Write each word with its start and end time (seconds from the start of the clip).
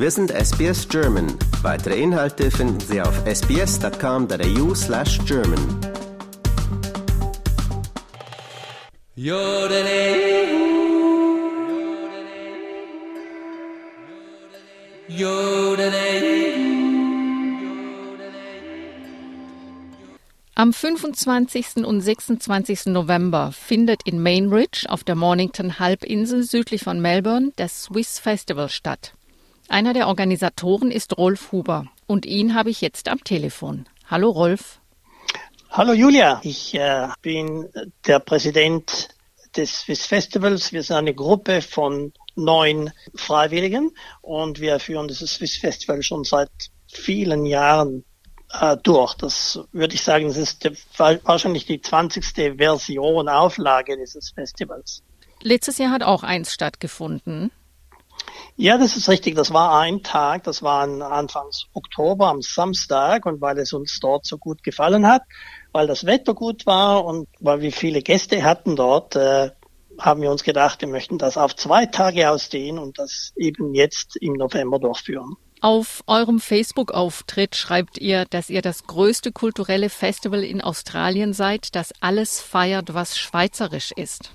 Wir 0.00 0.12
sind 0.12 0.30
SBS 0.30 0.88
German. 0.88 1.26
Weitere 1.60 2.00
Inhalte 2.00 2.52
finden 2.52 2.78
Sie 2.78 3.02
auf 3.02 3.20
sbs.com.au 3.26 4.72
slash 4.72 5.18
German. 5.26 5.58
Am 20.54 20.72
25. 20.72 21.84
und 21.84 22.00
26. 22.02 22.86
November 22.86 23.50
findet 23.50 24.02
in 24.06 24.22
Mainridge 24.22 24.86
auf 24.88 25.02
der 25.02 25.16
Mornington-Halbinsel 25.16 26.44
südlich 26.44 26.84
von 26.84 27.00
Melbourne 27.00 27.50
das 27.56 27.82
Swiss 27.82 28.20
Festival 28.20 28.68
statt. 28.68 29.14
Einer 29.68 29.92
der 29.92 30.08
Organisatoren 30.08 30.90
ist 30.90 31.18
Rolf 31.18 31.52
Huber 31.52 31.84
und 32.06 32.24
ihn 32.24 32.54
habe 32.54 32.70
ich 32.70 32.80
jetzt 32.80 33.06
am 33.08 33.22
Telefon. 33.22 33.84
Hallo 34.06 34.30
Rolf. 34.30 34.80
Hallo 35.70 35.92
Julia, 35.92 36.40
ich 36.42 36.74
äh, 36.74 37.08
bin 37.20 37.68
der 38.06 38.18
Präsident 38.20 39.08
des 39.54 39.80
Swiss 39.80 40.06
Festivals. 40.06 40.72
Wir 40.72 40.82
sind 40.82 40.96
eine 40.96 41.14
Gruppe 41.14 41.60
von 41.60 42.14
neun 42.34 42.90
Freiwilligen 43.14 43.92
und 44.22 44.58
wir 44.58 44.80
führen 44.80 45.06
dieses 45.06 45.34
Swiss 45.34 45.56
Festival 45.56 46.02
schon 46.02 46.24
seit 46.24 46.50
vielen 46.90 47.44
Jahren 47.44 48.06
äh, 48.58 48.78
durch. 48.82 49.14
Das 49.16 49.60
würde 49.72 49.94
ich 49.94 50.02
sagen, 50.02 50.28
das 50.28 50.38
ist 50.38 50.64
die, 50.64 50.72
wahrscheinlich 50.96 51.66
die 51.66 51.82
20. 51.82 52.56
Version, 52.56 53.28
Auflage 53.28 53.98
dieses 53.98 54.30
Festivals. 54.30 55.02
Letztes 55.42 55.76
Jahr 55.76 55.90
hat 55.90 56.02
auch 56.02 56.22
eins 56.22 56.54
stattgefunden. 56.54 57.50
Ja, 58.60 58.76
das 58.76 58.96
ist 58.96 59.08
richtig. 59.08 59.36
Das 59.36 59.52
war 59.52 59.78
ein 59.78 60.02
Tag, 60.02 60.42
das 60.42 60.64
war 60.64 60.82
Anfangs 60.82 61.66
Oktober 61.74 62.26
am 62.26 62.42
Samstag 62.42 63.24
und 63.24 63.40
weil 63.40 63.56
es 63.58 63.72
uns 63.72 64.00
dort 64.00 64.26
so 64.26 64.36
gut 64.36 64.64
gefallen 64.64 65.06
hat, 65.06 65.22
weil 65.70 65.86
das 65.86 66.06
Wetter 66.06 66.34
gut 66.34 66.66
war 66.66 67.04
und 67.04 67.28
weil 67.38 67.60
wir 67.60 67.70
viele 67.70 68.02
Gäste 68.02 68.42
hatten 68.42 68.74
dort, 68.74 69.14
äh, 69.14 69.52
haben 69.96 70.22
wir 70.22 70.32
uns 70.32 70.42
gedacht, 70.42 70.80
wir 70.80 70.88
möchten 70.88 71.18
das 71.18 71.38
auf 71.38 71.54
zwei 71.54 71.86
Tage 71.86 72.28
ausdehnen 72.28 72.80
und 72.80 72.98
das 72.98 73.32
eben 73.36 73.74
jetzt 73.74 74.16
im 74.16 74.32
November 74.32 74.80
durchführen. 74.80 75.36
Auf 75.60 76.02
eurem 76.08 76.40
Facebook-Auftritt 76.40 77.54
schreibt 77.54 77.98
ihr, 77.98 78.24
dass 78.24 78.50
ihr 78.50 78.62
das 78.62 78.88
größte 78.88 79.30
kulturelle 79.30 79.88
Festival 79.88 80.42
in 80.42 80.62
Australien 80.62 81.32
seid, 81.32 81.76
das 81.76 81.92
alles 82.00 82.40
feiert, 82.40 82.92
was 82.92 83.16
schweizerisch 83.16 83.92
ist. 83.92 84.32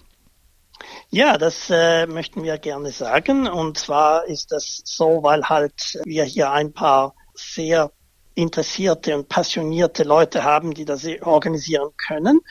Ja, 1.10 1.38
das 1.38 1.70
äh, 1.70 2.08
möchten 2.08 2.44
wir 2.44 2.58
gerne 2.58 2.92
sagen. 2.92 3.48
Und 3.48 3.78
zwar 3.78 4.26
ist 4.26 4.52
das 4.52 4.82
so, 4.84 5.24
weil 5.24 5.44
halt 5.44 6.00
wir 6.04 6.24
hier 6.24 6.52
ein 6.52 6.74
paar 6.74 7.16
sehr 7.34 7.92
interessierte 8.36 9.16
und 9.16 9.30
passionierte 9.30 10.04
Leute 10.04 10.44
haben, 10.44 10.74
die 10.74 10.86
das 10.86 11.06
organisieren 11.22 11.90
können. 11.98 12.42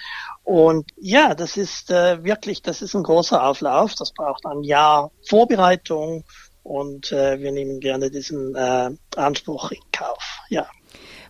Und 0.44 0.91
ja, 0.97 1.34
das 1.34 1.56
ist 1.56 1.91
äh, 1.91 2.22
wirklich, 2.24 2.62
das 2.62 2.83
ist 2.83 2.94
ein 2.94 3.02
großer 3.02 3.42
Auflauf. 3.44 3.94
Das 3.94 4.12
braucht 4.12 4.46
ein 4.46 4.62
Jahr 4.62 5.11
Vorbereitung 5.28 6.24
und 6.62 7.12
äh, 7.12 7.41
wir 7.41 7.52
nehmen 7.52 7.80
gerne 7.80 8.11
diesen 8.11 8.55
äh, 8.55 8.91
Anspruch 9.17 9.72
in 9.72 9.80
Kauf. 9.92 10.39
Ja. 10.48 10.67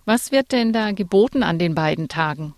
Was 0.04 0.32
wird 0.32 0.52
denn 0.52 0.72
da 0.72 0.92
geboten 0.92 1.42
an 1.42 1.58
den 1.58 1.74
beiden 1.74 2.08
Tagen? 2.08 2.54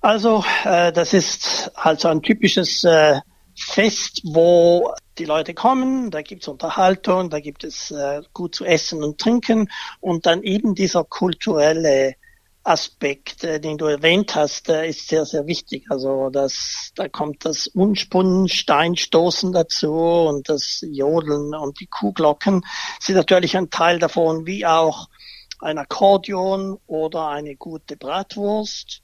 Also 0.00 0.44
äh, 0.64 0.92
das 0.92 1.12
ist 1.12 1.70
also 1.74 2.08
ein 2.08 2.22
typisches 2.22 2.84
äh, 2.84 3.20
Fest, 3.54 4.22
wo 4.24 4.94
die 5.18 5.26
Leute 5.26 5.52
kommen, 5.52 6.10
da 6.10 6.22
gibt's 6.22 6.48
Unterhaltung, 6.48 7.28
da 7.28 7.40
gibt 7.40 7.64
es 7.64 7.90
äh, 7.90 8.22
gut 8.32 8.54
zu 8.54 8.64
essen 8.64 9.04
und 9.04 9.18
trinken. 9.18 9.68
Und 10.00 10.24
dann 10.24 10.42
eben 10.42 10.74
dieser 10.74 11.04
kulturelle 11.04 12.14
Aspekt, 12.62 13.44
äh, 13.44 13.60
den 13.60 13.76
du 13.76 13.84
erwähnt 13.84 14.34
hast, 14.34 14.70
äh, 14.70 14.88
ist 14.88 15.08
sehr, 15.08 15.26
sehr 15.26 15.46
wichtig. 15.46 15.84
Also 15.90 16.30
das, 16.30 16.92
da 16.94 17.08
kommt 17.08 17.44
das 17.44 17.66
Unspunnen, 17.66 18.48
Steinstoßen 18.48 19.52
dazu 19.52 19.92
und 19.92 20.48
das 20.48 20.82
Jodeln 20.90 21.54
und 21.54 21.78
die 21.78 21.88
Kuhglocken 21.88 22.64
sind 23.00 23.16
natürlich 23.16 23.54
ein 23.58 23.68
Teil 23.68 23.98
davon, 23.98 24.46
wie 24.46 24.64
auch 24.64 25.10
ein 25.58 25.76
Akkordeon 25.76 26.78
oder 26.86 27.28
eine 27.28 27.56
gute 27.56 27.98
Bratwurst 27.98 29.02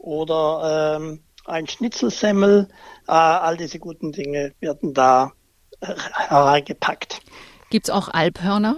oder 0.00 0.96
ähm, 0.96 1.22
ein 1.44 1.68
Schnitzelsemmel. 1.68 2.68
Äh, 3.06 3.12
all 3.12 3.56
diese 3.56 3.78
guten 3.78 4.12
Dinge 4.12 4.54
werden 4.60 4.94
da 4.94 5.32
äh, 5.80 5.94
hereingepackt. 6.14 7.20
Gibt's 7.70 7.90
auch 7.90 8.08
Alphörner? 8.08 8.76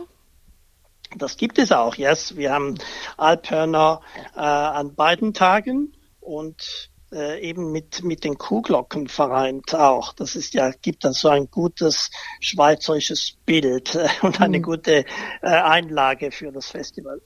Das 1.17 1.37
gibt 1.37 1.59
es 1.59 1.73
auch, 1.73 1.95
yes. 1.97 2.37
Wir 2.37 2.53
haben 2.53 2.79
Alphörner 3.17 4.01
äh, 4.35 4.41
an 4.41 4.95
beiden 4.95 5.35
Tagen 5.35 5.93
und 6.21 6.91
äh, 7.13 7.41
eben 7.41 7.73
mit, 7.73 8.03
mit 8.03 8.25
den 8.25 8.39
Kuhglocken 8.39 9.09
vereint 9.09 9.75
auch. 9.75 10.13
Das 10.13 10.35
ist 10.35 10.55
ja, 10.55 10.71
gibt 10.71 11.05
dann 11.05 11.13
so 11.13 11.29
ein 11.29 11.51
gutes 11.51 12.11
schweizerisches 12.41 13.37
Bild 13.45 13.95
äh, 13.95 14.09
und 14.23 14.41
eine 14.41 14.59
mhm. 14.59 14.63
gute 14.63 15.05
äh, 15.43 15.47
Einlage 15.47 16.31
für 16.31 16.53
das 16.53 16.67
Festival. 16.67 17.21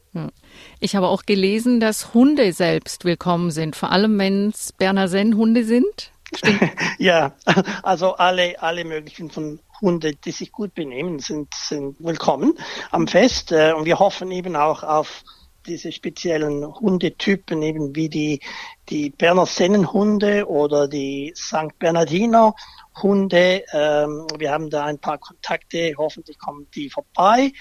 Ich 0.81 0.97
habe 0.97 1.09
auch 1.09 1.23
gelesen, 1.23 1.81
dass 1.81 2.15
Hunde 2.15 2.53
selbst 2.53 3.05
willkommen 3.05 3.51
sind, 3.51 3.77
vor 3.77 3.93
allem 3.93 4.19
wenn 4.19 4.49
es 4.49 4.73
Berner 4.73 5.09
Senn-Hunde 5.09 5.65
sind. 5.65 6.11
Stimmt. 6.35 6.61
ja, 6.99 7.35
also 7.83 8.15
alle, 8.15 8.61
alle 8.61 8.85
möglichen 8.85 9.31
von 9.31 9.61
Hunde, 9.81 10.15
die 10.15 10.33
sich 10.33 10.53
gut 10.53 10.75
benehmen, 10.75 11.19
sind, 11.19 11.55
sind 11.55 11.97
willkommen 11.99 12.55
am 12.91 13.07
Fest. 13.07 13.53
Äh, 13.53 13.73
und 13.73 13.85
wir 13.85 13.99
hoffen 13.99 14.31
eben 14.33 14.57
auch 14.57 14.83
auf 14.83 15.23
diese 15.67 15.93
speziellen 15.93 16.65
Hundetypen, 16.65 17.63
eben 17.63 17.95
wie 17.95 18.09
die, 18.09 18.41
die 18.89 19.11
Berner 19.11 19.47
Sennenhunde 19.47 20.49
oder 20.49 20.89
die 20.89 21.33
St. 21.37 21.79
Bernardiner 21.79 22.55
Hunde. 23.03 23.65
Ähm, 23.73 24.27
wir 24.39 24.53
haben 24.53 24.71
da 24.71 24.85
ein 24.85 24.99
paar 24.99 25.19
Kontakte, 25.19 25.95
hoffentlich 25.99 26.39
kommen 26.39 26.67
die 26.75 26.91
vorbei. 26.91 27.53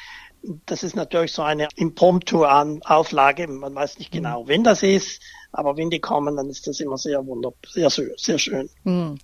Das 0.66 0.84
ist 0.84 0.96
natürlich 0.96 1.34
so 1.34 1.42
eine 1.42 1.68
Impromptu-Auflage. 1.76 3.48
Man 3.48 3.74
weiß 3.74 3.98
nicht 3.98 4.12
genau, 4.12 4.44
mhm. 4.44 4.48
wenn 4.48 4.64
das 4.64 4.84
ist, 4.84 5.22
aber 5.52 5.76
wenn 5.76 5.90
die 5.90 6.00
kommen, 6.00 6.36
dann 6.36 6.50
ist 6.50 6.68
das 6.68 6.80
immer 6.80 6.98
sehr 6.98 7.26
wunderbar, 7.26 7.58
sehr, 7.72 7.90
sehr 7.90 8.38
schön. 8.38 8.70
Mhm. 8.84 9.18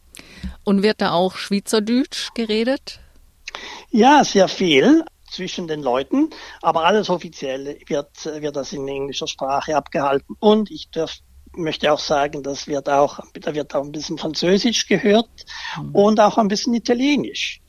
Und 0.63 0.83
wird 0.83 1.01
da 1.01 1.11
auch 1.11 1.35
Schweizerdeutsch 1.35 2.33
geredet? 2.33 2.99
Ja, 3.91 4.23
sehr 4.23 4.47
viel 4.47 5.03
zwischen 5.31 5.67
den 5.67 5.81
Leuten, 5.81 6.29
aber 6.61 6.85
alles 6.85 7.09
offiziell 7.09 7.79
wird, 7.87 8.25
wird 8.25 8.55
das 8.55 8.73
in 8.73 8.87
englischer 8.87 9.27
Sprache 9.27 9.75
abgehalten. 9.75 10.35
Und 10.39 10.69
ich 10.69 10.89
darf, 10.91 11.17
möchte 11.53 11.91
auch 11.91 11.99
sagen, 11.99 12.43
das 12.43 12.67
wird 12.67 12.89
auch, 12.89 13.19
da 13.33 13.55
wird 13.55 13.73
auch 13.73 13.83
ein 13.83 13.91
bisschen 13.91 14.17
Französisch 14.17 14.87
gehört 14.87 15.29
mhm. 15.77 15.95
und 15.95 16.19
auch 16.19 16.37
ein 16.37 16.47
bisschen 16.47 16.73
Italienisch. 16.73 17.61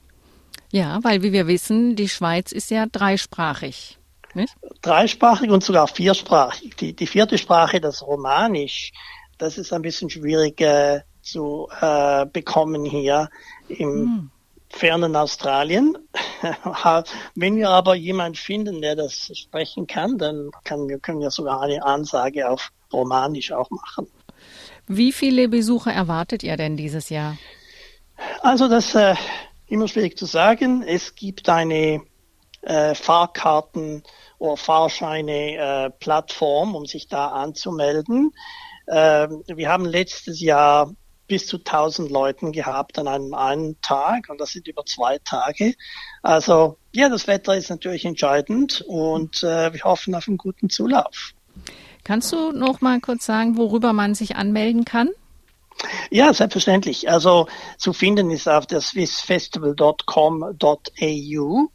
Ja, 0.71 0.99
weil 1.03 1.23
wie 1.23 1.33
wir 1.33 1.47
wissen, 1.47 1.97
die 1.97 2.09
Schweiz 2.09 2.51
ist 2.51 2.71
ja 2.71 2.87
dreisprachig. 2.91 3.99
Nicht? 4.35 4.55
Dreisprachig 4.81 5.51
und 5.51 5.63
sogar 5.63 5.87
viersprachig. 5.87 6.75
Die, 6.77 6.95
die 6.95 7.07
vierte 7.07 7.37
Sprache, 7.37 7.81
das 7.81 8.03
Romanisch, 8.03 8.93
das 9.37 9.59
ist 9.59 9.73
ein 9.73 9.83
bisschen 9.83 10.09
schwieriger 10.09 11.05
zu 11.21 11.69
äh, 11.81 12.27
bekommen 12.27 12.85
hier 12.85 13.29
im 13.69 13.89
hm. 13.89 14.31
fernen 14.71 15.15
Australien. 15.15 15.99
Wenn 17.35 17.57
wir 17.57 17.71
aber 17.71 17.95
jemand 17.95 18.39
finden, 18.39 18.81
der 18.81 18.97
das 18.97 19.31
sprechen 19.35 19.87
kann, 19.87 20.19
dann 20.19 20.51
kann, 20.65 20.89
wir 20.89 20.99
können 20.99 21.21
ja 21.21 21.31
sogar 21.31 21.63
eine 21.63 21.85
Ansage 21.85 22.49
auf 22.49 22.71
Romanisch 22.93 23.53
auch 23.53 23.71
machen. 23.71 24.09
Wie 24.87 25.13
viele 25.13 25.49
Besucher 25.49 25.93
erwartet 25.93 26.43
ihr 26.43 26.57
denn 26.57 26.77
dieses 26.77 27.09
Jahr? 27.09 27.39
Also 28.41 28.69
das 28.69 28.95
äh, 28.95 29.15
immer 29.67 29.89
schwierig 29.89 30.19
zu 30.19 30.27
sagen. 30.27 30.83
Es 30.83 31.15
gibt 31.15 31.49
eine 31.49 32.03
äh, 32.63 32.95
Fahrkarten 32.95 34.03
oder 34.39 34.57
Fahrscheine 34.57 35.57
äh, 35.57 35.91
Plattform, 35.91 36.75
um 36.75 36.87
sich 36.87 37.09
da 37.09 37.29
anzumelden. 37.29 38.33
Äh, 38.87 39.29
wir 39.47 39.69
haben 39.69 39.85
letztes 39.85 40.41
Jahr 40.41 40.93
bis 41.33 41.47
zu 41.47 41.57
1000 41.57 42.11
Leuten 42.11 42.53
gehabt 42.53 42.99
an 42.99 43.09
einem 43.09 43.33
einen 43.33 43.81
Tag 43.81 44.29
und 44.29 44.39
das 44.39 44.51
sind 44.51 44.69
über 44.69 44.85
zwei 44.85 45.17
Tage. 45.25 45.73
Also 46.23 46.77
ja, 46.93 47.09
das 47.09 47.27
Wetter 47.27 47.57
ist 47.57 47.71
natürlich 47.71 48.05
entscheidend 48.05 48.85
und 48.87 49.43
äh, 49.43 49.73
wir 49.73 49.81
hoffen 49.81 50.15
auf 50.15 50.29
einen 50.29 50.37
guten 50.37 50.69
Zulauf. 50.69 51.33
Kannst 52.05 52.33
du 52.33 52.53
noch 52.53 52.83
mal 52.83 53.01
kurz 53.01 53.25
sagen, 53.25 53.57
worüber 53.57 53.95
man 53.95 54.15
sich 54.15 54.37
anmelden 54.37 54.85
kann? 54.85 55.09
Ja, 56.11 56.35
selbstverständlich. 56.35 57.09
Also 57.09 57.49
zu 57.79 57.95
finden 57.95 58.31
ist 58.31 58.47
auf 58.47 58.67
der 58.67 58.83
swissfestival.com.au 58.83 61.69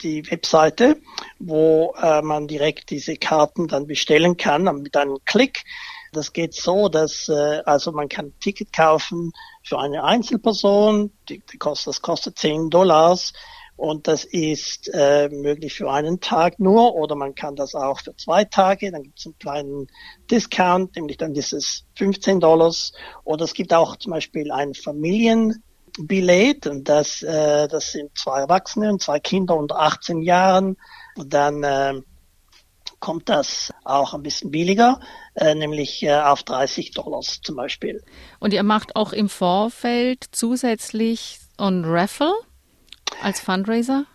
die 0.00 0.30
Webseite, 0.30 0.96
wo 1.38 1.94
äh, 2.00 2.22
man 2.22 2.48
direkt 2.48 2.88
diese 2.88 3.16
Karten 3.16 3.68
dann 3.68 3.86
bestellen 3.86 4.38
kann 4.38 4.62
mit 4.80 4.96
einem 4.96 5.18
Klick. 5.26 5.64
Das 6.12 6.32
geht 6.34 6.54
so, 6.54 6.88
dass 6.88 7.28
äh, 7.28 7.62
also 7.64 7.90
man 7.90 8.08
kann 8.08 8.26
ein 8.26 8.38
Ticket 8.38 8.72
kaufen 8.72 9.32
für 9.64 9.78
eine 9.78 10.04
Einzelperson, 10.04 11.10
die, 11.28 11.42
die 11.50 11.56
kostet, 11.56 11.88
das 11.88 12.02
kostet 12.02 12.38
10 12.38 12.68
Dollars 12.68 13.32
und 13.76 14.06
das 14.06 14.24
ist 14.24 14.90
äh, 14.92 15.28
möglich 15.30 15.74
für 15.74 15.90
einen 15.90 16.20
Tag 16.20 16.60
nur 16.60 16.94
oder 16.94 17.16
man 17.16 17.34
kann 17.34 17.56
das 17.56 17.74
auch 17.74 18.00
für 18.00 18.14
zwei 18.16 18.44
Tage. 18.44 18.92
Dann 18.92 19.02
gibt 19.02 19.18
es 19.18 19.26
einen 19.26 19.38
kleinen 19.38 19.86
Discount, 20.30 20.94
nämlich 20.96 21.16
dann 21.16 21.32
dieses 21.32 21.84
15 21.96 22.40
Dollars. 22.40 22.92
Oder 23.24 23.44
es 23.44 23.54
gibt 23.54 23.72
auch 23.72 23.96
zum 23.96 24.12
Beispiel 24.12 24.52
ein 24.52 24.74
Familienbillett 24.74 26.66
und 26.66 26.88
das, 26.88 27.22
äh, 27.22 27.66
das 27.68 27.92
sind 27.92 28.16
zwei 28.16 28.40
Erwachsene 28.40 28.90
und 28.90 29.02
zwei 29.02 29.18
Kinder 29.18 29.56
unter 29.56 29.80
18 29.80 30.22
Jahren. 30.22 30.76
Und 31.16 31.32
dann 31.32 31.64
äh, 31.64 32.02
kommt 33.02 33.28
das 33.28 33.74
auch 33.84 34.14
ein 34.14 34.22
bisschen 34.22 34.50
billiger, 34.50 35.00
äh, 35.34 35.54
nämlich 35.54 36.02
äh, 36.04 36.14
auf 36.14 36.44
30 36.44 36.92
Dollars 36.92 37.40
zum 37.42 37.56
Beispiel. 37.56 38.02
Und 38.38 38.54
ihr 38.54 38.62
macht 38.62 38.96
auch 38.96 39.12
im 39.12 39.28
Vorfeld 39.28 40.24
zusätzlich 40.30 41.40
ein 41.58 41.84
Raffle 41.84 42.32
als 43.20 43.40
Fundraiser? 43.40 44.06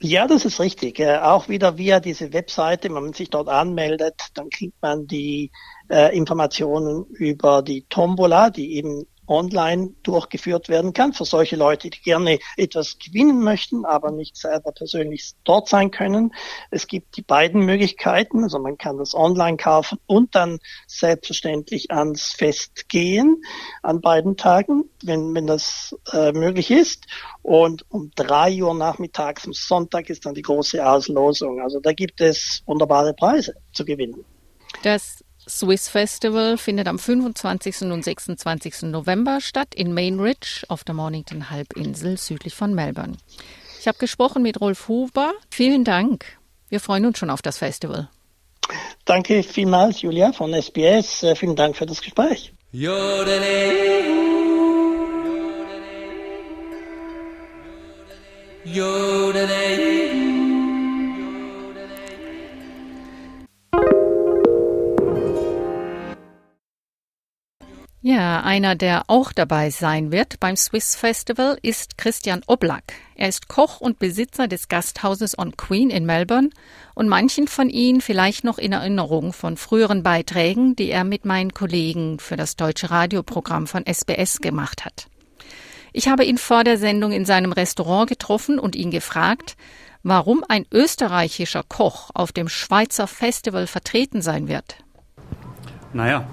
Ja, 0.00 0.26
das 0.26 0.46
ist 0.46 0.60
richtig. 0.60 1.00
Äh, 1.00 1.18
auch 1.18 1.48
wieder 1.48 1.76
via 1.76 2.00
diese 2.00 2.32
Webseite, 2.32 2.88
wenn 2.88 3.02
man 3.02 3.12
sich 3.12 3.28
dort 3.28 3.48
anmeldet, 3.48 4.14
dann 4.34 4.48
kriegt 4.48 4.80
man 4.80 5.06
die 5.06 5.50
äh, 5.90 6.16
Informationen 6.16 7.04
über 7.06 7.62
die 7.62 7.84
Tombola, 7.90 8.48
die 8.48 8.76
eben 8.76 9.06
online 9.30 9.94
durchgeführt 10.02 10.68
werden 10.68 10.92
kann 10.92 11.12
für 11.12 11.24
solche 11.24 11.56
Leute, 11.56 11.88
die 11.88 12.00
gerne 12.00 12.38
etwas 12.56 12.98
gewinnen 12.98 13.42
möchten, 13.42 13.84
aber 13.84 14.10
nicht 14.10 14.36
selber 14.36 14.72
persönlich 14.72 15.32
dort 15.44 15.68
sein 15.68 15.90
können. 15.90 16.34
Es 16.70 16.86
gibt 16.86 17.16
die 17.16 17.22
beiden 17.22 17.64
Möglichkeiten, 17.64 18.42
also 18.42 18.58
man 18.58 18.76
kann 18.76 18.98
das 18.98 19.14
online 19.14 19.56
kaufen 19.56 19.98
und 20.06 20.34
dann 20.34 20.58
selbstverständlich 20.86 21.90
ans 21.90 22.32
Fest 22.32 22.88
gehen 22.88 23.42
an 23.82 24.00
beiden 24.00 24.36
Tagen, 24.36 24.84
wenn, 25.02 25.34
wenn 25.34 25.46
das 25.46 25.96
äh, 26.12 26.32
möglich 26.32 26.70
ist. 26.70 27.06
Und 27.42 27.86
um 27.90 28.10
drei 28.14 28.62
Uhr 28.62 28.74
nachmittags 28.74 29.46
am 29.46 29.52
Sonntag 29.52 30.10
ist 30.10 30.26
dann 30.26 30.34
die 30.34 30.42
große 30.42 30.84
Auslosung. 30.84 31.60
Also 31.60 31.80
da 31.80 31.92
gibt 31.92 32.20
es 32.20 32.62
wunderbare 32.66 33.14
Preise 33.14 33.54
zu 33.72 33.84
gewinnen. 33.84 34.24
Das 34.82 35.24
Swiss 35.48 35.88
Festival 35.88 36.56
findet 36.58 36.88
am 36.88 36.98
25. 36.98 37.82
und 37.82 38.04
26. 38.04 38.82
November 38.82 39.40
statt 39.40 39.74
in 39.74 39.92
Main 39.92 40.20
Ridge 40.20 40.64
auf 40.68 40.84
der 40.84 40.94
Mornington 40.94 41.50
Halbinsel 41.50 42.16
südlich 42.16 42.54
von 42.54 42.74
Melbourne. 42.74 43.16
Ich 43.80 43.88
habe 43.88 43.98
gesprochen 43.98 44.42
mit 44.42 44.60
Rolf 44.60 44.88
Huber. 44.88 45.32
Vielen 45.50 45.84
Dank. 45.84 46.24
Wir 46.68 46.80
freuen 46.80 47.06
uns 47.06 47.18
schon 47.18 47.30
auf 47.30 47.42
das 47.42 47.58
Festival. 47.58 48.08
Danke 49.04 49.42
vielmals, 49.42 50.02
Julia 50.02 50.32
von 50.32 50.52
SBS. 50.52 51.22
Äh, 51.22 51.34
vielen 51.34 51.56
Dank 51.56 51.76
für 51.76 51.86
das 51.86 52.00
Gespräch. 52.00 52.52
Jodele. 52.72 53.70
Ja, 68.10 68.40
einer, 68.40 68.74
der 68.74 69.04
auch 69.06 69.30
dabei 69.30 69.70
sein 69.70 70.10
wird 70.10 70.40
beim 70.40 70.56
Swiss 70.56 70.96
Festival, 70.96 71.56
ist 71.62 71.96
Christian 71.96 72.42
Oblak. 72.48 72.82
Er 73.14 73.28
ist 73.28 73.46
Koch 73.46 73.80
und 73.80 74.00
Besitzer 74.00 74.48
des 74.48 74.66
Gasthauses 74.66 75.38
on 75.38 75.56
Queen 75.56 75.90
in 75.90 76.06
Melbourne 76.06 76.50
und 76.96 77.08
manchen 77.08 77.46
von 77.46 77.70
Ihnen 77.70 78.00
vielleicht 78.00 78.42
noch 78.42 78.58
in 78.58 78.72
Erinnerung 78.72 79.32
von 79.32 79.56
früheren 79.56 80.02
Beiträgen, 80.02 80.74
die 80.74 80.90
er 80.90 81.04
mit 81.04 81.24
meinen 81.24 81.54
Kollegen 81.54 82.18
für 82.18 82.34
das 82.34 82.56
deutsche 82.56 82.90
Radioprogramm 82.90 83.68
von 83.68 83.86
SBS 83.86 84.40
gemacht 84.40 84.84
hat. 84.84 85.06
Ich 85.92 86.08
habe 86.08 86.24
ihn 86.24 86.36
vor 86.36 86.64
der 86.64 86.78
Sendung 86.78 87.12
in 87.12 87.24
seinem 87.24 87.52
Restaurant 87.52 88.08
getroffen 88.08 88.58
und 88.58 88.74
ihn 88.74 88.90
gefragt, 88.90 89.56
warum 90.02 90.42
ein 90.48 90.66
österreichischer 90.72 91.62
Koch 91.62 92.10
auf 92.14 92.32
dem 92.32 92.48
Schweizer 92.48 93.06
Festival 93.06 93.68
vertreten 93.68 94.20
sein 94.20 94.48
wird. 94.48 94.78
Naja, 95.92 96.26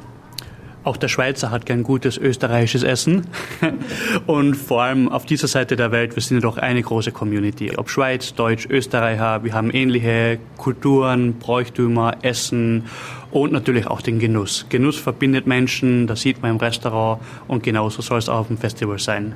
auch 0.87 0.97
der 0.97 1.09
Schweizer 1.09 1.51
hat 1.51 1.65
gern 1.65 1.83
gutes 1.83 2.17
österreichisches 2.17 2.83
Essen. 2.83 3.27
Und 4.25 4.55
vor 4.55 4.83
allem 4.83 5.09
auf 5.09 5.25
dieser 5.25 5.47
Seite 5.47 5.75
der 5.75 5.91
Welt, 5.91 6.15
wir 6.15 6.23
sind 6.23 6.37
ja 6.37 6.41
doch 6.41 6.57
eine 6.57 6.81
große 6.81 7.11
Community. 7.11 7.75
Ob 7.77 7.89
Schweiz, 7.89 8.33
Deutsch, 8.33 8.65
Österreicher, 8.69 9.43
wir 9.43 9.53
haben 9.53 9.69
ähnliche 9.69 10.39
Kulturen, 10.57 11.37
Bräuchtümer, 11.39 12.15
Essen 12.21 12.85
und 13.31 13.51
natürlich 13.51 13.87
auch 13.87 14.01
den 14.01 14.17
Genuss. 14.17 14.65
Genuss 14.69 14.97
verbindet 14.97 15.45
Menschen, 15.45 16.07
das 16.07 16.21
sieht 16.21 16.41
man 16.41 16.51
im 16.51 16.57
Restaurant 16.57 17.21
und 17.47 17.63
genauso 17.63 18.01
soll 18.01 18.19
es 18.19 18.29
auch 18.29 18.39
auf 18.39 18.47
dem 18.47 18.57
Festival 18.57 18.97
sein. 18.97 19.35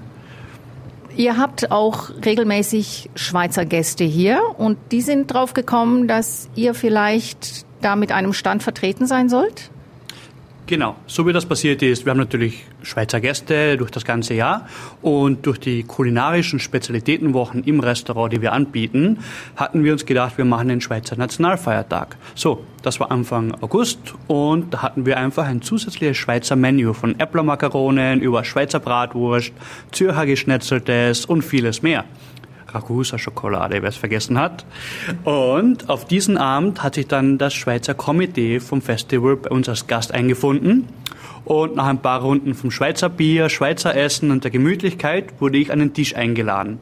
Ihr 1.17 1.37
habt 1.37 1.71
auch 1.71 2.09
regelmäßig 2.23 3.09
Schweizer 3.15 3.65
Gäste 3.65 4.05
hier 4.05 4.41
und 4.57 4.77
die 4.93 5.01
sind 5.01 5.33
drauf 5.33 5.53
gekommen, 5.53 6.07
dass 6.07 6.49
ihr 6.55 6.73
vielleicht 6.73 7.65
da 7.81 7.97
mit 7.97 8.13
einem 8.13 8.31
Stand 8.31 8.63
vertreten 8.63 9.05
sein 9.07 9.27
sollt? 9.27 9.71
Genau, 10.71 10.95
so 11.05 11.27
wie 11.27 11.33
das 11.33 11.45
passiert 11.45 11.81
ist. 11.81 12.05
Wir 12.05 12.11
haben 12.11 12.17
natürlich 12.17 12.63
Schweizer 12.81 13.19
Gäste 13.19 13.75
durch 13.75 13.91
das 13.91 14.05
ganze 14.05 14.35
Jahr 14.35 14.69
und 15.01 15.45
durch 15.45 15.59
die 15.59 15.83
kulinarischen 15.83 16.59
Spezialitätenwochen 16.61 17.65
im 17.65 17.81
Restaurant, 17.81 18.31
die 18.31 18.41
wir 18.41 18.53
anbieten, 18.53 19.17
hatten 19.57 19.83
wir 19.83 19.91
uns 19.91 20.05
gedacht, 20.05 20.37
wir 20.37 20.45
machen 20.45 20.69
den 20.69 20.79
Schweizer 20.79 21.17
Nationalfeiertag. 21.17 22.15
So, 22.35 22.63
das 22.83 23.01
war 23.01 23.11
Anfang 23.11 23.53
August 23.59 23.99
und 24.27 24.73
da 24.73 24.81
hatten 24.81 25.05
wir 25.05 25.17
einfach 25.17 25.45
ein 25.45 25.61
zusätzliches 25.61 26.15
Schweizer 26.15 26.55
Menü 26.55 26.93
von 26.93 27.19
Äpplermakaronen 27.19 28.21
über 28.21 28.45
Schweizer 28.45 28.79
Bratwurst, 28.79 29.51
Zürcher 29.91 30.25
Geschnetzeltes 30.25 31.25
und 31.25 31.41
vieles 31.41 31.81
mehr. 31.81 32.05
Ragusa-Schokolade, 32.73 33.81
wer 33.81 33.89
es 33.89 33.97
vergessen 33.97 34.39
hat. 34.39 34.65
Und 35.23 35.89
auf 35.89 36.05
diesen 36.05 36.37
Abend 36.37 36.83
hat 36.83 36.95
sich 36.95 37.07
dann 37.07 37.37
das 37.37 37.53
Schweizer 37.53 37.93
Komitee 37.93 38.59
vom 38.59 38.81
Festival 38.81 39.37
bei 39.37 39.49
uns 39.49 39.69
als 39.69 39.87
Gast 39.87 40.13
eingefunden. 40.13 40.87
Und 41.43 41.75
nach 41.75 41.87
ein 41.87 42.01
paar 42.01 42.21
Runden 42.21 42.53
vom 42.53 42.71
Schweizer 42.71 43.09
Bier, 43.09 43.49
Schweizer 43.49 43.95
Essen 43.95 44.31
und 44.31 44.43
der 44.43 44.51
Gemütlichkeit 44.51 45.41
wurde 45.41 45.57
ich 45.57 45.71
an 45.71 45.79
den 45.79 45.93
Tisch 45.93 46.15
eingeladen 46.15 46.79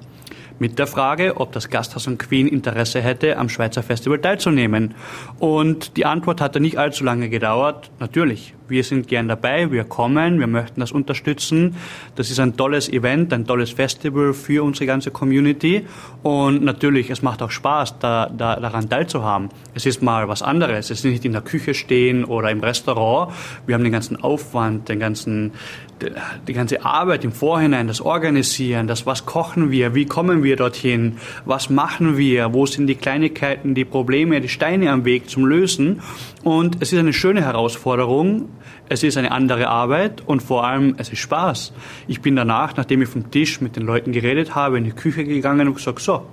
mit 0.59 0.77
der 0.77 0.87
Frage, 0.87 1.37
ob 1.37 1.51
das 1.53 1.69
Gasthaus 1.69 2.07
und 2.07 2.19
Queen 2.19 2.47
Interesse 2.47 3.01
hätte, 3.01 3.37
am 3.37 3.49
Schweizer 3.49 3.81
Festival 3.81 4.19
teilzunehmen. 4.19 4.93
Und 5.39 5.97
die 5.97 6.05
Antwort 6.05 6.41
hatte 6.41 6.59
nicht 6.59 6.77
allzu 6.77 7.03
lange 7.03 7.29
gedauert. 7.29 7.91
Natürlich, 7.99 8.53
wir 8.69 8.83
sind 8.83 9.07
gern 9.07 9.27
dabei, 9.27 9.71
wir 9.71 9.83
kommen, 9.83 10.39
wir 10.39 10.47
möchten 10.47 10.79
das 10.79 10.91
unterstützen. 10.91 11.75
Das 12.15 12.29
ist 12.29 12.39
ein 12.39 12.55
tolles 12.55 12.89
Event, 12.89 13.33
ein 13.33 13.45
tolles 13.45 13.71
Festival 13.71 14.33
für 14.33 14.63
unsere 14.63 14.85
ganze 14.85 15.11
Community. 15.11 15.85
Und 16.23 16.63
natürlich, 16.63 17.09
es 17.09 17.21
macht 17.21 17.41
auch 17.41 17.51
Spaß, 17.51 17.99
da, 17.99 18.27
da, 18.27 18.59
daran 18.59 18.89
teilzuhaben. 18.89 19.49
Es 19.73 19.85
ist 19.85 20.01
mal 20.01 20.27
was 20.27 20.41
anderes. 20.41 20.89
Es 20.89 20.99
ist 20.99 21.05
nicht 21.05 21.25
in 21.25 21.33
der 21.33 21.41
Küche 21.41 21.73
stehen 21.73 22.25
oder 22.25 22.51
im 22.51 22.61
Restaurant. 22.61 23.33
Wir 23.65 23.75
haben 23.75 23.83
den 23.83 23.93
ganzen 23.93 24.21
Aufwand, 24.21 24.89
den 24.89 24.99
ganzen, 24.99 25.53
die 26.47 26.53
ganze 26.53 26.85
Arbeit 26.85 27.23
im 27.23 27.31
Vorhinein, 27.31 27.87
das 27.87 28.01
Organisieren, 28.01 28.87
das 28.87 29.05
was 29.05 29.25
kochen 29.25 29.71
wir, 29.71 29.95
wie 29.95 30.05
kommen 30.05 30.43
wir 30.43 30.55
dorthin, 30.55 31.17
was 31.45 31.69
machen 31.69 32.17
wir, 32.17 32.53
wo 32.53 32.65
sind 32.65 32.87
die 32.87 32.95
Kleinigkeiten, 32.95 33.75
die 33.75 33.85
Probleme, 33.85 34.41
die 34.41 34.49
Steine 34.49 34.91
am 34.91 35.05
Weg 35.05 35.29
zum 35.29 35.45
Lösen. 35.45 36.01
Und 36.43 36.77
es 36.81 36.93
ist 36.93 36.99
eine 36.99 37.13
schöne 37.13 37.41
Herausforderung, 37.41 38.49
es 38.87 39.03
ist 39.03 39.17
eine 39.17 39.31
andere 39.31 39.67
Arbeit 39.67 40.21
und 40.25 40.41
vor 40.41 40.65
allem 40.65 40.95
es 40.97 41.09
ist 41.09 41.19
Spaß. 41.19 41.73
Ich 42.07 42.21
bin 42.21 42.35
danach, 42.35 42.75
nachdem 42.75 43.01
ich 43.01 43.09
vom 43.09 43.29
Tisch 43.31 43.61
mit 43.61 43.75
den 43.75 43.83
Leuten 43.83 44.11
geredet 44.11 44.55
habe, 44.55 44.77
in 44.77 44.83
die 44.83 44.91
Küche 44.91 45.23
gegangen 45.23 45.67
und 45.67 45.75
gesagt, 45.75 45.99
so, 45.99 46.25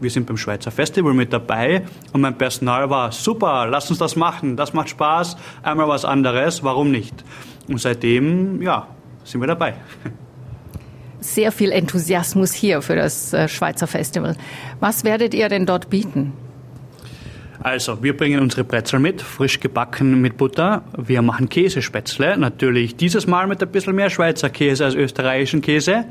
wir 0.00 0.10
sind 0.10 0.26
beim 0.26 0.36
Schweizer 0.36 0.70
Festival 0.70 1.14
mit 1.14 1.32
dabei 1.32 1.82
und 2.12 2.20
mein 2.20 2.36
Personal 2.38 2.88
war 2.90 3.12
super, 3.12 3.66
lass 3.68 3.90
uns 3.90 3.98
das 3.98 4.16
machen, 4.16 4.56
das 4.56 4.72
macht 4.72 4.90
Spaß, 4.90 5.36
einmal 5.62 5.88
was 5.88 6.04
anderes, 6.04 6.62
warum 6.62 6.90
nicht? 6.90 7.24
Und 7.68 7.80
seitdem, 7.80 8.62
ja, 8.62 8.86
sind 9.24 9.40
wir 9.40 9.48
dabei. 9.48 9.74
Sehr 11.20 11.50
viel 11.50 11.72
Enthusiasmus 11.72 12.52
hier 12.52 12.80
für 12.80 12.94
das 12.94 13.32
äh, 13.32 13.48
Schweizer 13.48 13.88
Festival. 13.88 14.36
Was 14.78 15.02
werdet 15.02 15.34
ihr 15.34 15.48
denn 15.48 15.66
dort 15.66 15.90
bieten? 15.90 16.32
Also, 17.60 18.04
wir 18.04 18.16
bringen 18.16 18.38
unsere 18.38 18.62
Brezel 18.62 19.00
mit, 19.00 19.20
frisch 19.20 19.58
gebacken 19.58 20.20
mit 20.20 20.36
Butter. 20.36 20.82
Wir 20.96 21.22
machen 21.22 21.48
Käsespätzle, 21.48 22.38
natürlich 22.38 22.94
dieses 22.94 23.26
Mal 23.26 23.48
mit 23.48 23.60
ein 23.60 23.68
bisschen 23.68 23.96
mehr 23.96 24.10
Schweizer 24.10 24.48
Käse 24.48 24.84
als 24.84 24.94
österreichischen 24.94 25.60
Käse. 25.60 26.04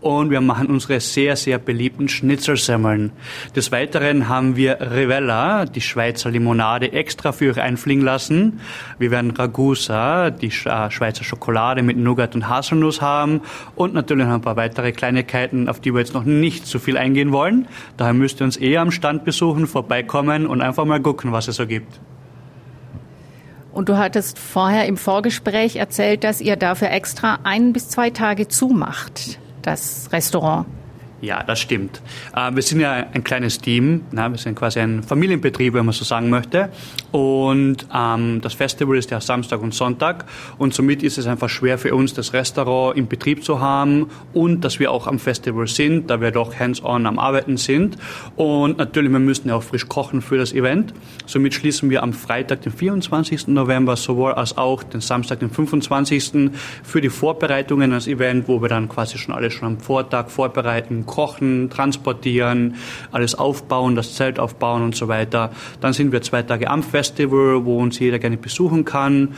Und 0.00 0.30
wir 0.30 0.40
machen 0.40 0.68
unsere 0.68 1.00
sehr, 1.00 1.36
sehr 1.36 1.58
beliebten 1.58 2.08
Schnitzelsemmeln. 2.08 3.12
Des 3.54 3.70
Weiteren 3.70 4.30
haben 4.30 4.56
wir 4.56 4.78
Rivella, 4.80 5.66
die 5.66 5.82
Schweizer 5.82 6.30
Limonade, 6.30 6.92
extra 6.92 7.32
für 7.32 7.50
euch 7.50 7.60
einfliegen 7.60 8.02
lassen. 8.02 8.60
Wir 8.98 9.10
werden 9.10 9.30
Ragusa, 9.30 10.30
die 10.30 10.46
äh, 10.46 10.90
Schweizer 10.90 11.24
Schokolade 11.24 11.82
mit 11.82 11.98
Nougat 11.98 12.34
und 12.34 12.48
Haselnuss 12.48 13.02
haben. 13.02 13.42
Und 13.74 13.92
natürlich 13.92 14.26
noch 14.26 14.34
ein 14.34 14.40
paar 14.40 14.56
weitere 14.56 14.92
Kleinigkeiten, 14.92 15.68
auf 15.68 15.80
die 15.80 15.92
wir 15.92 16.00
jetzt 16.00 16.14
noch 16.14 16.24
nicht 16.24 16.66
zu 16.66 16.78
viel 16.78 16.96
eingehen 16.96 17.30
wollen. 17.30 17.68
Daher 17.98 18.14
müsst 18.14 18.40
ihr 18.40 18.44
uns 18.44 18.56
eher 18.56 18.80
am 18.80 18.90
Stand 18.90 19.24
besuchen, 19.26 19.66
vorbeikommen 19.66 20.46
und 20.46 20.62
einfach 20.62 20.86
mal 20.86 20.93
mal 20.94 21.02
gucken, 21.02 21.32
was 21.32 21.48
es 21.48 21.56
so 21.56 21.66
gibt. 21.66 22.00
Und 23.72 23.88
du 23.88 23.98
hattest 23.98 24.38
vorher 24.38 24.86
im 24.86 24.96
Vorgespräch 24.96 25.76
erzählt, 25.76 26.22
dass 26.22 26.40
ihr 26.40 26.54
dafür 26.54 26.90
extra 26.90 27.40
ein 27.42 27.72
bis 27.72 27.88
zwei 27.88 28.10
Tage 28.10 28.46
zumacht, 28.46 29.40
das 29.62 30.10
Restaurant. 30.12 30.66
Ja, 31.24 31.42
das 31.42 31.58
stimmt. 31.60 32.02
Äh, 32.36 32.54
wir 32.54 32.62
sind 32.62 32.80
ja 32.80 32.92
ein 32.92 33.24
kleines 33.24 33.58
Team. 33.58 34.02
Wir 34.10 34.36
sind 34.36 34.56
quasi 34.56 34.80
ein 34.80 35.02
Familienbetrieb, 35.02 35.72
wenn 35.72 35.86
man 35.86 35.94
so 35.94 36.04
sagen 36.04 36.28
möchte. 36.28 36.68
Und 37.12 37.86
ähm, 37.94 38.40
das 38.42 38.52
Festival 38.52 38.98
ist 38.98 39.10
ja 39.10 39.20
Samstag 39.22 39.62
und 39.62 39.72
Sonntag. 39.72 40.26
Und 40.58 40.74
somit 40.74 41.02
ist 41.02 41.16
es 41.16 41.26
einfach 41.26 41.48
schwer 41.48 41.78
für 41.78 41.94
uns, 41.94 42.12
das 42.12 42.34
Restaurant 42.34 42.98
im 42.98 43.06
Betrieb 43.06 43.42
zu 43.42 43.60
haben 43.60 44.10
und 44.34 44.64
dass 44.64 44.78
wir 44.78 44.92
auch 44.92 45.06
am 45.06 45.18
Festival 45.18 45.66
sind, 45.66 46.10
da 46.10 46.20
wir 46.20 46.30
doch 46.30 46.58
hands-on 46.58 47.06
am 47.06 47.18
Arbeiten 47.18 47.56
sind. 47.56 47.96
Und 48.36 48.76
natürlich, 48.76 49.10
wir 49.10 49.18
müssen 49.18 49.48
ja 49.48 49.54
auch 49.54 49.62
frisch 49.62 49.88
kochen 49.88 50.20
für 50.20 50.36
das 50.36 50.52
Event. 50.52 50.92
Somit 51.24 51.54
schließen 51.54 51.88
wir 51.88 52.02
am 52.02 52.12
Freitag, 52.12 52.62
den 52.62 52.72
24. 52.72 53.48
November, 53.48 53.96
sowohl 53.96 54.32
als 54.32 54.58
auch 54.58 54.82
den 54.82 55.00
Samstag, 55.00 55.40
den 55.40 55.50
25. 55.50 56.50
für 56.82 57.00
die 57.00 57.08
Vorbereitungen 57.08 57.94
als 57.94 58.08
Event, 58.08 58.46
wo 58.46 58.60
wir 58.60 58.68
dann 58.68 58.90
quasi 58.90 59.16
schon 59.16 59.34
alles 59.34 59.54
schon 59.54 59.68
am 59.68 59.80
Vortag 59.80 60.28
vorbereiten, 60.28 61.06
kochen, 61.14 61.70
transportieren, 61.70 62.74
alles 63.12 63.36
aufbauen, 63.36 63.94
das 63.94 64.14
Zelt 64.14 64.40
aufbauen 64.40 64.82
und 64.82 64.96
so 64.96 65.06
weiter. 65.06 65.50
Dann 65.80 65.92
sind 65.92 66.10
wir 66.10 66.22
zwei 66.22 66.42
Tage 66.42 66.68
am 66.68 66.82
Festival, 66.82 67.64
wo 67.64 67.78
uns 67.78 68.00
jeder 68.00 68.18
gerne 68.18 68.36
besuchen 68.36 68.84
kann. 68.84 69.34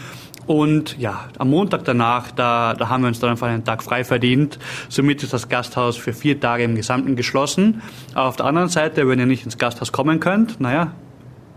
Und 0.46 0.96
ja, 0.98 1.28
am 1.38 1.50
Montag 1.50 1.84
danach, 1.84 2.30
da, 2.30 2.72
da 2.72 2.88
haben 2.88 3.02
wir 3.02 3.08
uns 3.08 3.20
dann 3.20 3.30
einfach 3.30 3.48
einen 3.48 3.64
Tag 3.64 3.82
frei 3.82 4.04
verdient. 4.04 4.58
Somit 4.88 5.22
ist 5.22 5.34
das 5.34 5.50
Gasthaus 5.50 5.96
für 5.96 6.14
vier 6.14 6.40
Tage 6.40 6.62
im 6.64 6.76
Gesamten 6.76 7.14
geschlossen. 7.14 7.82
Aber 8.14 8.28
auf 8.28 8.36
der 8.36 8.46
anderen 8.46 8.68
Seite, 8.70 9.06
wenn 9.06 9.18
ihr 9.18 9.26
nicht 9.26 9.44
ins 9.44 9.58
Gasthaus 9.58 9.92
kommen 9.92 10.18
könnt, 10.18 10.60
naja, 10.60 10.92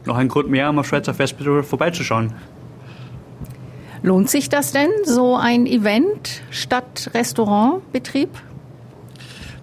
noch 0.05 0.17
ein 0.17 0.27
Grund 0.27 0.49
mehr, 0.49 0.69
um 0.69 0.79
auf 0.79 0.87
Schweizer 0.87 1.13
Festival 1.13 1.63
vorbeizuschauen. 1.63 2.33
Lohnt 4.01 4.29
sich 4.29 4.49
das 4.49 4.71
denn, 4.71 4.89
so 5.03 5.35
ein 5.35 5.65
Event 5.65 6.41
statt 6.51 7.11
Restaurantbetrieb? 7.13 8.29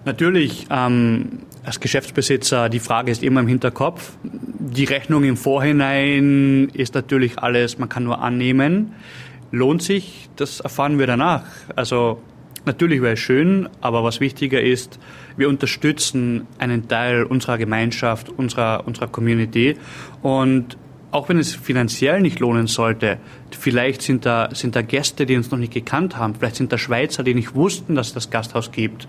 Natürlich, 0.07 0.67
ähm, 0.69 1.39
als 1.65 1.81
Geschäftsbesitzer, 1.81 2.69
die 2.69 2.79
Frage 2.79 3.11
ist 3.11 3.23
immer 3.23 3.41
im 3.41 3.47
Hinterkopf. 3.47 4.13
Die 4.23 4.85
Rechnung 4.85 5.25
im 5.25 5.35
Vorhinein 5.35 6.69
ist 6.71 6.95
natürlich 6.95 7.39
alles, 7.39 7.77
man 7.77 7.89
kann 7.89 8.05
nur 8.05 8.21
annehmen. 8.21 8.93
Lohnt 9.51 9.83
sich, 9.83 10.29
das 10.37 10.61
erfahren 10.61 10.97
wir 10.97 11.07
danach. 11.07 11.43
Also 11.75 12.21
natürlich 12.63 13.01
wäre 13.01 13.15
es 13.15 13.19
schön, 13.19 13.67
aber 13.81 14.01
was 14.05 14.21
wichtiger 14.21 14.61
ist, 14.61 14.97
wir 15.35 15.49
unterstützen 15.49 16.47
einen 16.57 16.87
Teil 16.87 17.23
unserer 17.23 17.57
Gemeinschaft, 17.57 18.29
unserer, 18.29 18.87
unserer 18.87 19.07
Community 19.07 19.75
und 20.21 20.77
auch 21.11 21.29
wenn 21.29 21.39
es 21.39 21.55
finanziell 21.55 22.21
nicht 22.21 22.39
lohnen 22.39 22.67
sollte, 22.67 23.17
vielleicht 23.57 24.01
sind 24.01 24.25
da, 24.25 24.49
sind 24.53 24.75
da 24.75 24.81
Gäste, 24.81 25.25
die 25.25 25.37
uns 25.37 25.51
noch 25.51 25.57
nicht 25.57 25.73
gekannt 25.73 26.17
haben, 26.17 26.35
vielleicht 26.35 26.57
sind 26.57 26.71
da 26.71 26.77
Schweizer, 26.77 27.23
die 27.23 27.33
nicht 27.33 27.55
wussten, 27.55 27.95
dass 27.95 28.07
es 28.07 28.13
das 28.13 28.29
Gasthaus 28.29 28.71
gibt. 28.71 29.07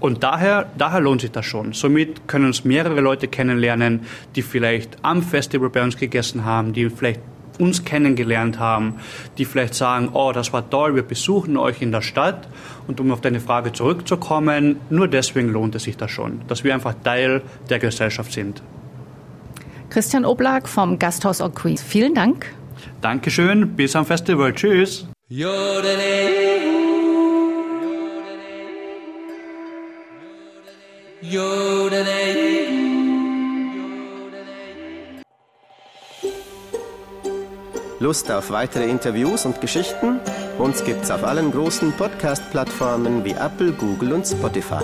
Und 0.00 0.22
daher, 0.22 0.70
daher 0.78 1.00
lohnt 1.00 1.20
sich 1.20 1.30
das 1.30 1.44
schon. 1.44 1.72
Somit 1.72 2.26
können 2.28 2.46
uns 2.46 2.64
mehrere 2.64 3.00
Leute 3.00 3.28
kennenlernen, 3.28 4.00
die 4.36 4.42
vielleicht 4.42 4.96
am 5.02 5.22
Festival 5.22 5.68
bei 5.68 5.82
uns 5.82 5.96
gegessen 5.96 6.44
haben, 6.44 6.72
die 6.72 6.88
vielleicht 6.88 7.20
uns 7.58 7.84
kennengelernt 7.84 8.58
haben, 8.58 8.96
die 9.38 9.44
vielleicht 9.44 9.74
sagen, 9.74 10.10
oh, 10.12 10.32
das 10.32 10.52
war 10.52 10.68
toll, 10.68 10.94
wir 10.94 11.02
besuchen 11.02 11.56
euch 11.56 11.82
in 11.82 11.92
der 11.92 12.02
Stadt. 12.02 12.48
Und 12.86 13.00
um 13.00 13.10
auf 13.12 13.20
deine 13.20 13.40
Frage 13.40 13.72
zurückzukommen, 13.72 14.76
nur 14.90 15.08
deswegen 15.08 15.50
lohnt 15.50 15.74
es 15.74 15.84
sich 15.84 15.96
das 15.96 16.10
schon, 16.10 16.40
dass 16.48 16.64
wir 16.64 16.74
einfach 16.74 16.94
Teil 17.02 17.42
der 17.70 17.78
Gesellschaft 17.78 18.32
sind. 18.32 18.62
Christian 19.94 20.24
Oblag 20.24 20.66
vom 20.66 20.98
Gasthaus 20.98 21.40
on 21.40 21.54
Queens. 21.54 21.80
Vielen 21.80 22.14
Dank. 22.14 22.46
Dankeschön, 23.00 23.76
bis 23.76 23.94
am 23.94 24.04
Festival. 24.04 24.52
Tschüss. 24.52 25.06
Lust 38.00 38.32
auf 38.32 38.50
weitere 38.50 38.90
Interviews 38.90 39.46
und 39.46 39.60
Geschichten? 39.60 40.18
Uns 40.58 40.82
gibt's 40.82 41.12
auf 41.12 41.22
allen 41.22 41.52
großen 41.52 41.92
Podcast-Plattformen 41.92 43.24
wie 43.24 43.30
Apple, 43.30 43.70
Google 43.70 44.14
und 44.14 44.26
Spotify. 44.26 44.82